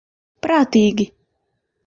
Prātīgi. 0.45 1.07